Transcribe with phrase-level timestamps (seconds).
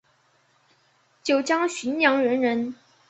[1.21, 2.73] 九江浔阳人人。